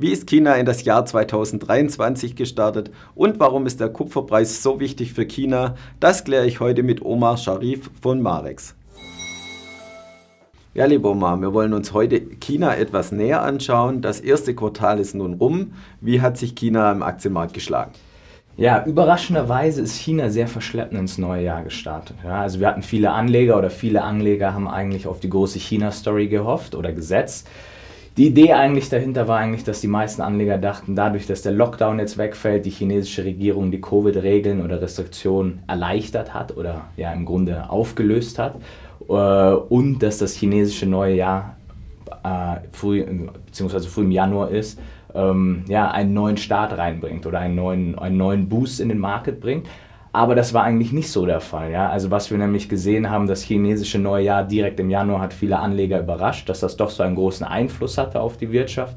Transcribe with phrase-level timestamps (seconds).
[0.00, 5.12] Wie ist China in das Jahr 2023 gestartet und warum ist der Kupferpreis so wichtig
[5.12, 5.74] für China?
[6.00, 8.74] Das kläre ich heute mit Omar Sharif von Marex.
[10.72, 14.00] Ja, lieber Omar, wir wollen uns heute China etwas näher anschauen.
[14.00, 15.74] Das erste Quartal ist nun rum.
[16.00, 17.90] Wie hat sich China im Aktienmarkt geschlagen?
[18.56, 22.16] Ja, überraschenderweise ist China sehr verschleppend ins neue Jahr gestartet.
[22.24, 26.28] Ja, also wir hatten viele Anleger oder viele Anleger haben eigentlich auf die große China-Story
[26.28, 27.46] gehofft oder gesetzt.
[28.20, 31.98] Die Idee eigentlich dahinter war eigentlich, dass die meisten Anleger dachten, dadurch, dass der Lockdown
[31.98, 37.70] jetzt wegfällt, die chinesische Regierung die Covid-Regeln oder Restriktionen erleichtert hat oder ja im Grunde
[37.70, 38.56] aufgelöst hat
[39.08, 41.56] äh, und dass das chinesische neue Jahr
[42.22, 43.02] äh, früh,
[43.46, 44.78] beziehungsweise früh im Januar ist,
[45.14, 49.40] ähm, ja, einen neuen Start reinbringt oder einen neuen, einen neuen Boost in den Market
[49.40, 49.66] bringt.
[50.12, 51.70] Aber das war eigentlich nicht so der Fall.
[51.70, 51.88] Ja?
[51.88, 55.58] Also was wir nämlich gesehen haben, das chinesische neue Jahr direkt im Januar hat viele
[55.58, 58.96] Anleger überrascht, dass das doch so einen großen Einfluss hatte auf die Wirtschaft.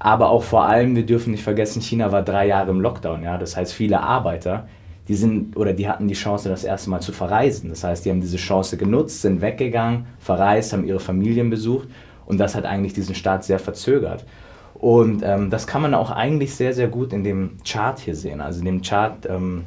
[0.00, 3.22] Aber auch vor allem, wir dürfen nicht vergessen, China war drei Jahre im Lockdown.
[3.22, 3.38] Ja?
[3.38, 4.66] Das heißt, viele Arbeiter,
[5.06, 7.70] die sind oder die hatten die Chance, das erste Mal zu verreisen.
[7.70, 11.88] Das heißt, die haben diese Chance genutzt, sind weggegangen, verreist, haben ihre Familien besucht
[12.26, 14.24] und das hat eigentlich diesen Start sehr verzögert.
[14.74, 18.40] Und ähm, das kann man auch eigentlich sehr, sehr gut in dem Chart hier sehen.
[18.40, 19.64] Also in dem Chart ähm,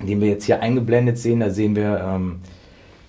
[0.00, 2.40] den wir jetzt hier eingeblendet sehen, da sehen wir ähm,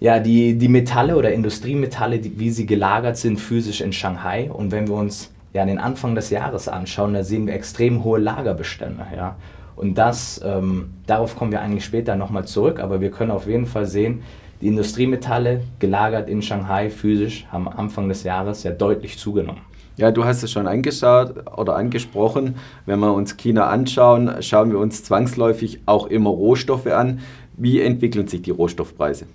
[0.00, 4.50] ja, die, die Metalle oder Industriemetalle, die, wie sie gelagert sind physisch in Shanghai.
[4.50, 8.18] Und wenn wir uns ja, den Anfang des Jahres anschauen, da sehen wir extrem hohe
[8.18, 9.06] Lagerbestände.
[9.14, 9.36] Ja.
[9.76, 13.66] Und das, ähm, darauf kommen wir eigentlich später nochmal zurück, aber wir können auf jeden
[13.66, 14.22] Fall sehen,
[14.60, 19.62] die Industriemetalle gelagert in Shanghai physisch haben Anfang des Jahres ja deutlich zugenommen.
[20.00, 22.54] Ja, du hast es schon angeschaut oder angesprochen.
[22.86, 27.20] Wenn wir uns China anschauen, schauen wir uns zwangsläufig auch immer Rohstoffe an.
[27.58, 29.26] Wie entwickeln sich die Rohstoffpreise?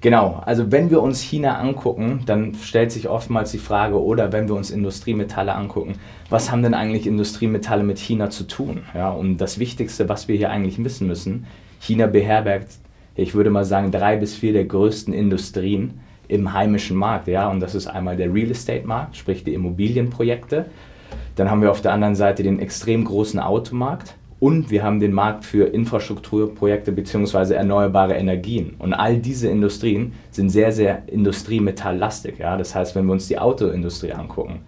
[0.00, 4.46] Genau, also wenn wir uns China angucken, dann stellt sich oftmals die Frage, oder wenn
[4.46, 5.94] wir uns Industriemetalle angucken,
[6.30, 8.82] was haben denn eigentlich Industriemetalle mit China zu tun?
[8.94, 11.46] Ja, und das Wichtigste, was wir hier eigentlich wissen müssen,
[11.80, 12.74] China beherbergt,
[13.16, 17.28] ich würde mal sagen, drei bis vier der größten Industrien im heimischen Markt.
[17.28, 17.50] Ja?
[17.50, 20.66] Und das ist einmal der Real Estate Markt, sprich die Immobilienprojekte.
[21.36, 25.12] Dann haben wir auf der anderen Seite den extrem großen Automarkt und wir haben den
[25.12, 27.54] Markt für Infrastrukturprojekte bzw.
[27.54, 28.74] erneuerbare Energien.
[28.80, 32.38] Und all diese Industrien sind sehr, sehr industriemetalllastig.
[32.40, 32.56] Ja?
[32.56, 34.62] Das heißt, wenn wir uns die Autoindustrie angucken,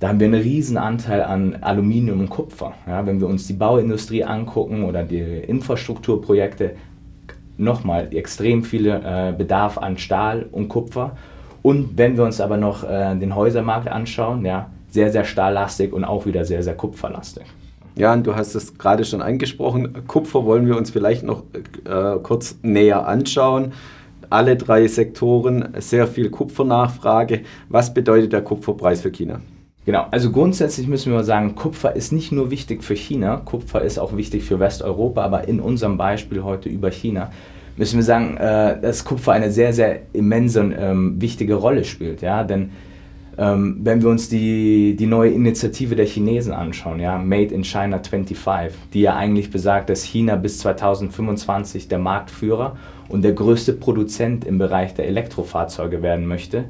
[0.00, 2.72] da haben wir einen riesen Anteil an Aluminium und Kupfer.
[2.86, 3.04] Ja?
[3.04, 6.74] Wenn wir uns die Bauindustrie angucken oder die Infrastrukturprojekte,
[7.56, 11.16] nochmal extrem viele äh, Bedarf an Stahl und Kupfer.
[11.62, 16.04] Und wenn wir uns aber noch äh, den Häusermarkt anschauen, ja, sehr, sehr stahllastig und
[16.04, 17.44] auch wieder sehr, sehr kupferlastig.
[17.96, 20.06] Ja, und du hast es gerade schon angesprochen.
[20.06, 21.44] Kupfer wollen wir uns vielleicht noch
[21.84, 23.72] äh, kurz näher anschauen.
[24.30, 27.42] Alle drei Sektoren, sehr viel Kupfernachfrage.
[27.68, 29.40] Was bedeutet der Kupferpreis für China?
[29.86, 33.98] Genau, also grundsätzlich müssen wir sagen, Kupfer ist nicht nur wichtig für China, Kupfer ist
[33.98, 37.30] auch wichtig für Westeuropa, aber in unserem Beispiel heute über China
[37.76, 42.22] müssen wir sagen, äh, dass Kupfer eine sehr, sehr immense und ähm, wichtige Rolle spielt.
[42.22, 42.44] Ja?
[42.44, 42.70] Denn
[43.36, 47.98] ähm, wenn wir uns die, die neue Initiative der Chinesen anschauen, ja, Made in China
[47.98, 52.76] 25, die ja eigentlich besagt, dass China bis 2025 der Marktführer
[53.08, 56.66] und der größte Produzent im Bereich der Elektrofahrzeuge werden möchte,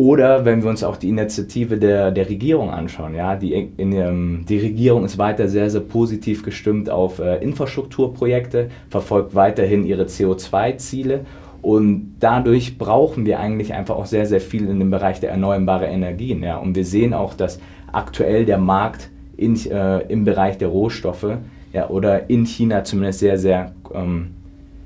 [0.00, 4.46] oder wenn wir uns auch die Initiative der, der Regierung anschauen, ja, die, in, ähm,
[4.48, 11.26] die Regierung ist weiter sehr, sehr positiv gestimmt auf äh, Infrastrukturprojekte, verfolgt weiterhin ihre CO2-Ziele
[11.60, 15.90] und dadurch brauchen wir eigentlich einfach auch sehr, sehr viel in dem Bereich der erneuerbaren
[15.90, 16.42] Energien.
[16.42, 16.56] Ja.
[16.56, 17.60] Und wir sehen auch, dass
[17.92, 21.36] aktuell der Markt in, äh, im Bereich der Rohstoffe
[21.74, 24.28] ja, oder in China zumindest sehr, sehr ähm,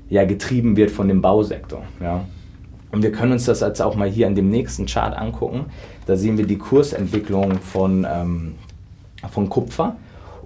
[0.09, 1.83] ja, getrieben wird von dem Bausektor.
[2.01, 2.25] Ja.
[2.95, 5.65] Und wir können uns das jetzt auch mal hier an dem nächsten Chart angucken.
[6.05, 8.55] Da sehen wir die Kursentwicklung von, ähm,
[9.29, 9.97] von Kupfer.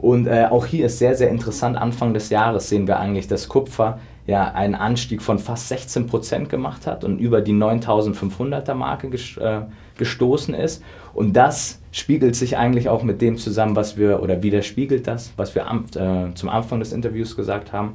[0.02, 3.50] Und äh, auch hier ist sehr, sehr interessant, Anfang des Jahres sehen wir eigentlich, dass
[3.50, 9.10] Kupfer ja einen Anstieg von fast 16 Prozent gemacht hat und über die 9500er Marke
[9.10, 9.62] äh,
[10.00, 10.82] gestoßen ist.
[11.14, 15.54] Und das spiegelt sich eigentlich auch mit dem zusammen, was wir, oder widerspiegelt das, was
[15.54, 17.94] wir am, äh, zum Anfang des Interviews gesagt haben,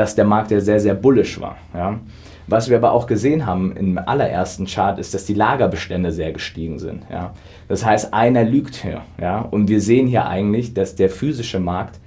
[0.00, 1.58] dass der Markt ja sehr, sehr bullisch war.
[1.74, 2.00] Ja?
[2.46, 6.78] Was wir aber auch gesehen haben im allerersten Chart ist, dass die Lagerbestände sehr gestiegen
[6.78, 7.02] sind.
[7.10, 7.34] Ja.
[7.68, 9.02] Das heißt, einer lügt hier.
[9.20, 9.40] Ja.
[9.42, 12.00] Und wir sehen hier eigentlich, dass der physische Markt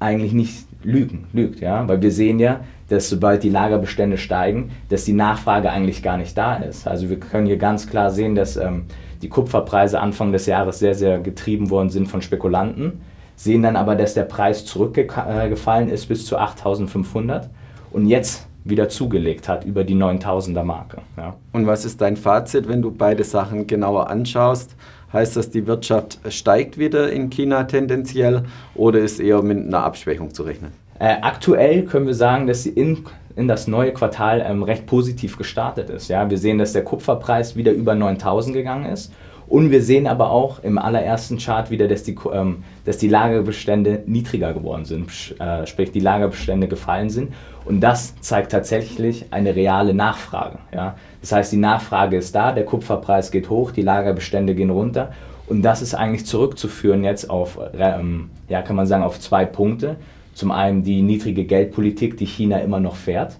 [0.00, 1.60] eigentlich nicht lügen, lügt.
[1.60, 1.88] Ja.
[1.88, 6.36] Weil wir sehen ja, dass sobald die Lagerbestände steigen, dass die Nachfrage eigentlich gar nicht
[6.36, 6.86] da ist.
[6.86, 8.84] Also wir können hier ganz klar sehen, dass ähm,
[9.22, 13.00] die Kupferpreise Anfang des Jahres sehr, sehr getrieben worden sind von Spekulanten,
[13.36, 17.48] sehen dann aber, dass der Preis zurückgefallen ist bis zu 8500
[17.92, 21.02] und jetzt wieder zugelegt hat über die 9000er Marke.
[21.16, 21.36] Ja.
[21.52, 24.74] Und was ist dein Fazit, wenn du beide Sachen genauer anschaust?
[25.12, 28.42] Heißt das, die Wirtschaft steigt wieder in China tendenziell
[28.74, 30.72] oder ist eher mit einer Abschwächung zu rechnen?
[30.98, 33.04] Äh, aktuell können wir sagen, dass sie in,
[33.36, 36.08] in das neue Quartal ähm, recht positiv gestartet ist.
[36.08, 36.28] Ja?
[36.28, 39.12] Wir sehen, dass der Kupferpreis wieder über 9000 gegangen ist.
[39.48, 44.02] Und wir sehen aber auch im allerersten Chart wieder, dass die, ähm, dass die Lagerbestände
[44.06, 45.08] niedriger geworden sind,
[45.38, 47.32] äh, sprich die Lagerbestände gefallen sind.
[47.64, 50.58] Und das zeigt tatsächlich eine reale Nachfrage.
[50.74, 50.96] Ja?
[51.20, 55.12] Das heißt, die Nachfrage ist da, der Kupferpreis geht hoch, die Lagerbestände gehen runter.
[55.48, 59.96] Und das ist eigentlich zurückzuführen jetzt auf, ähm, ja, kann man sagen, auf zwei Punkte.
[60.34, 63.38] Zum einen die niedrige Geldpolitik, die China immer noch fährt,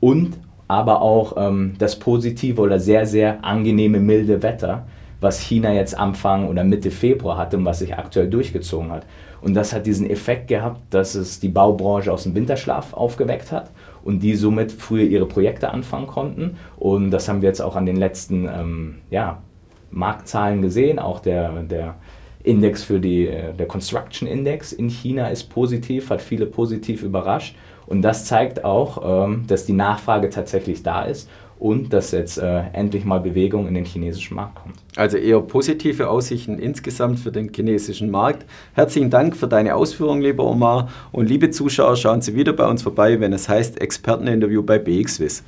[0.00, 0.38] und
[0.68, 4.86] aber auch ähm, das positive oder sehr, sehr angenehme milde Wetter,
[5.26, 9.04] was China jetzt Anfang oder Mitte Februar hatte und was sich aktuell durchgezogen hat.
[9.40, 13.72] Und das hat diesen Effekt gehabt, dass es die Baubranche aus dem Winterschlaf aufgeweckt hat
[14.04, 16.58] und die somit früher ihre Projekte anfangen konnten.
[16.76, 19.42] Und das haben wir jetzt auch an den letzten ähm, ja,
[19.90, 21.96] Marktzahlen gesehen, auch der, der
[22.44, 27.56] Index für die, äh, der Construction Index in China ist positiv, hat viele positiv überrascht.
[27.86, 31.28] Und das zeigt auch, ähm, dass die Nachfrage tatsächlich da ist
[31.58, 34.74] und dass jetzt äh, endlich mal Bewegung in den chinesischen Markt kommt.
[34.96, 38.44] Also eher positive Aussichten insgesamt für den chinesischen Markt.
[38.74, 40.88] Herzlichen Dank für deine Ausführungen, lieber Omar.
[41.12, 45.42] Und liebe Zuschauer, schauen Sie wieder bei uns vorbei, wenn es heißt Experteninterview bei BXWIS.